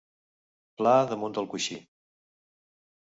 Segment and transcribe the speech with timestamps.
[0.79, 1.77] Pla damunt del coixí.